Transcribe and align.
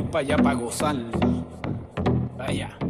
estoy 0.00 0.02
para 0.02 0.20
allá 0.20 0.36
para 0.36 0.54
gozar. 0.54 0.96
Vaya. 2.36 2.89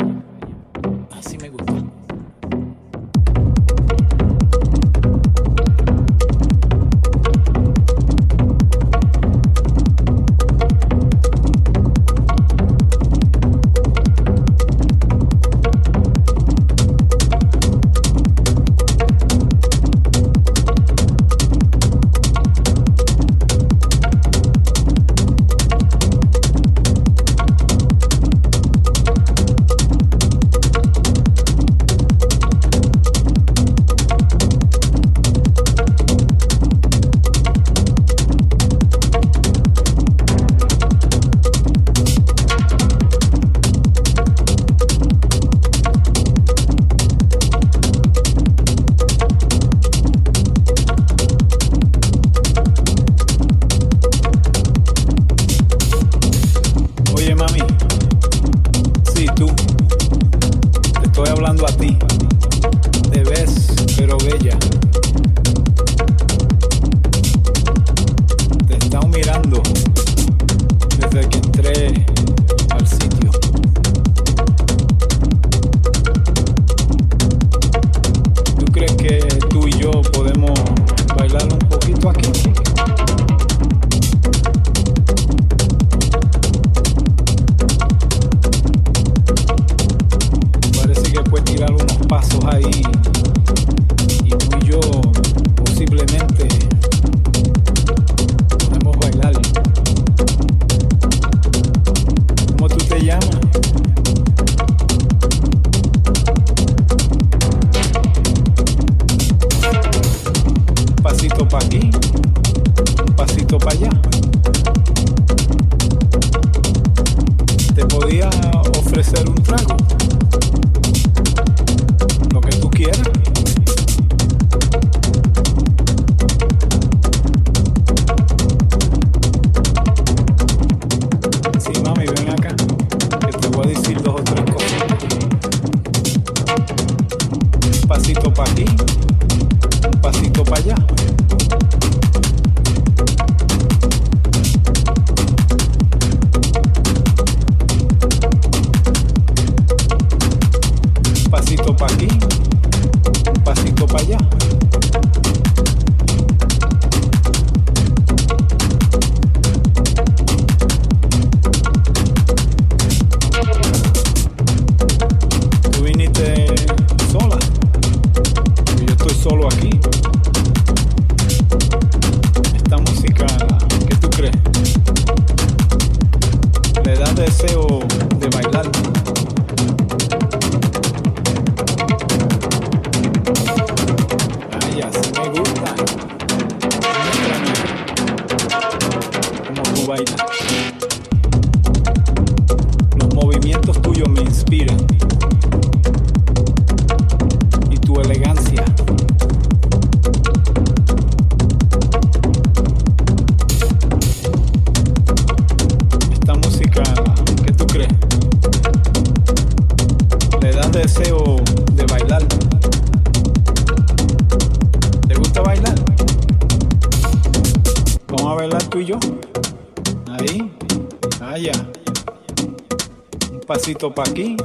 Un 223.70 223.75
pasito 223.75 223.94
para 223.94 224.10
aquí, 224.10 224.36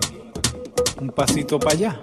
un 1.02 1.10
pasito 1.10 1.60
para 1.60 1.72
allá. 1.74 2.00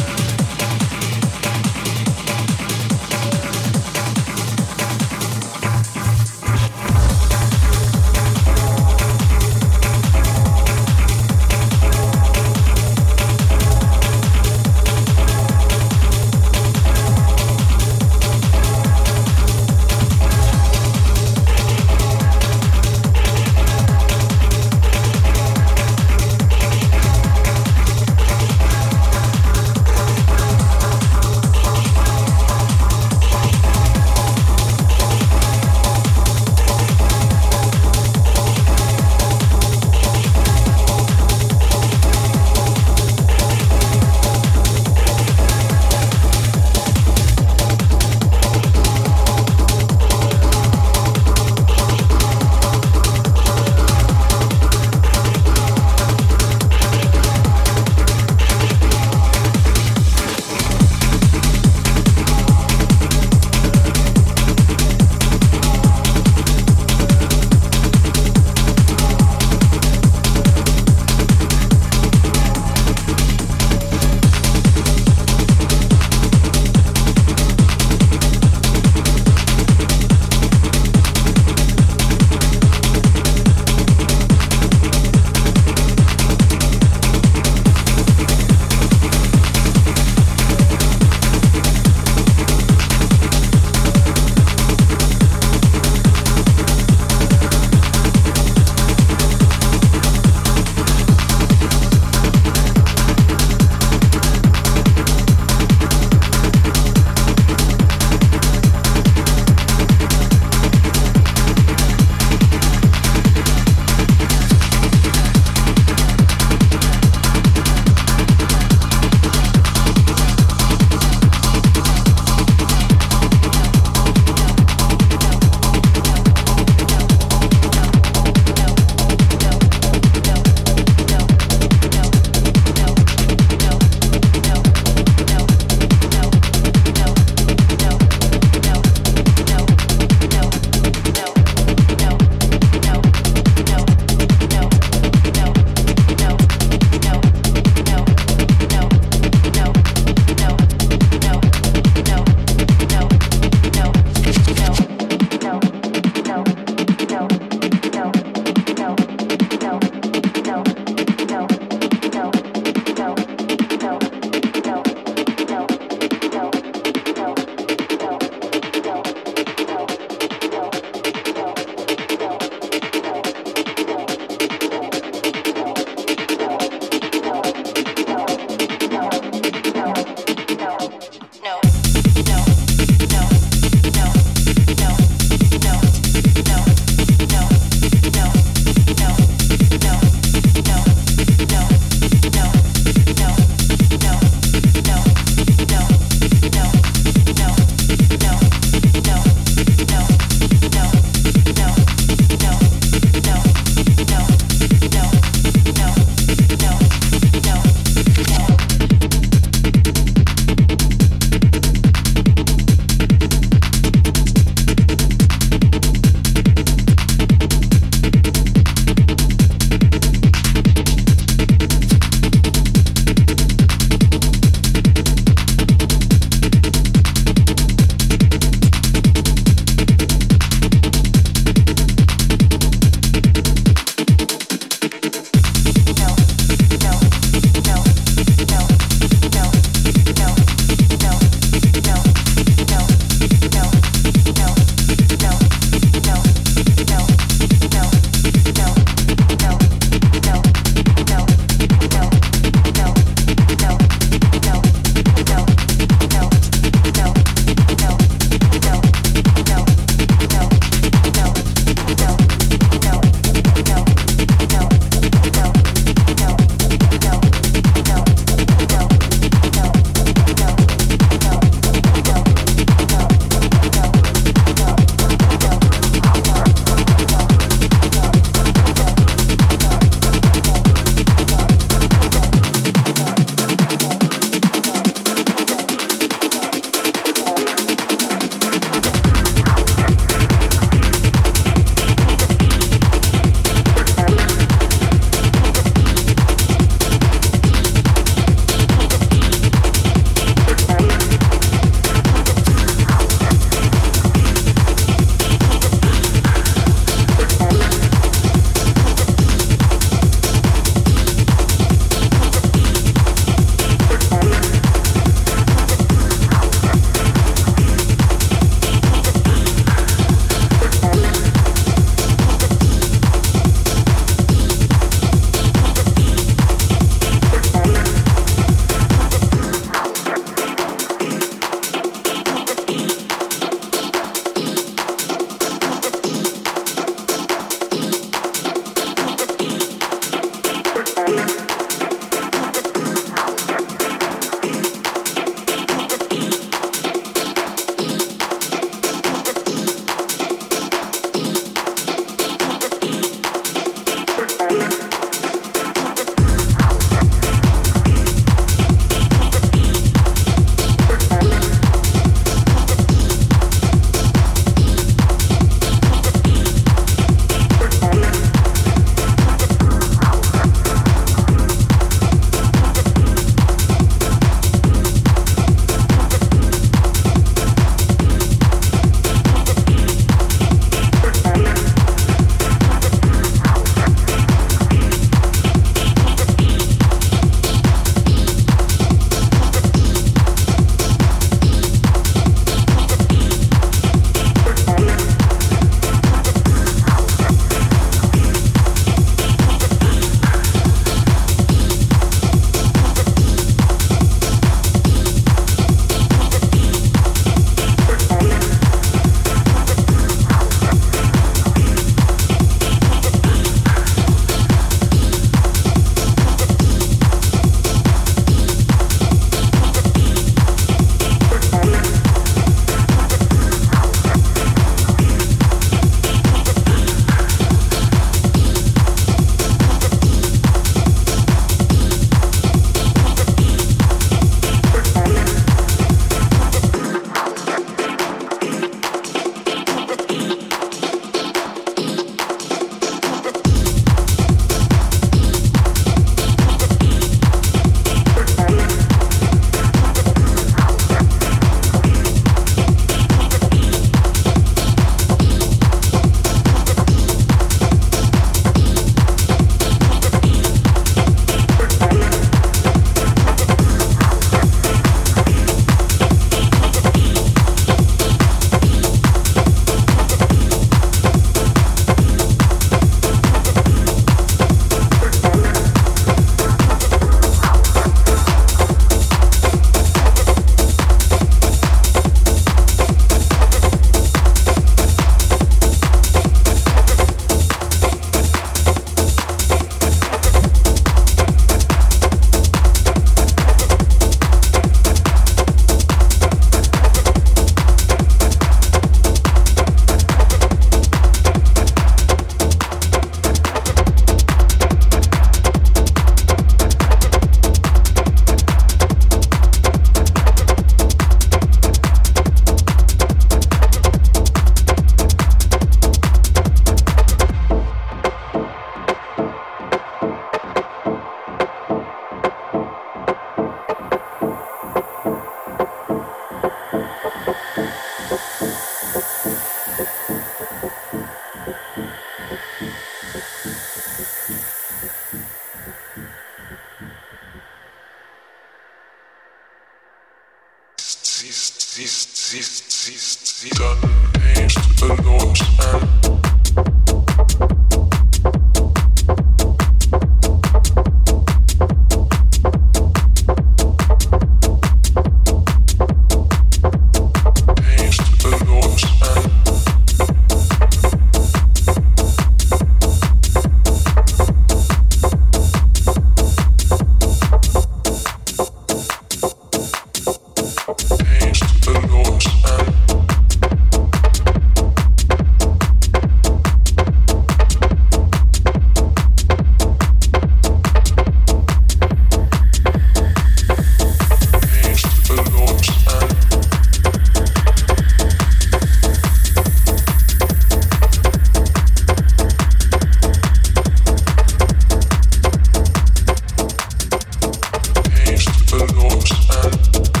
the 598.51 598.65
noise 598.73 599.95
and 599.95 600.00